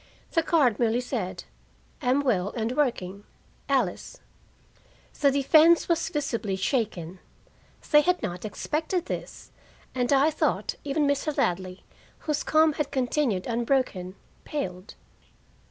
[0.31, 1.43] The card merely said:
[2.01, 3.23] "Am well and working.
[3.69, 4.17] ALICE."
[5.19, 7.19] The defense was visibly shaken.
[7.91, 9.51] They had not expected this,
[9.93, 11.37] and I thought even Mr.
[11.37, 11.83] Ladley,
[12.21, 14.95] whose calm had continued unbroken, paled.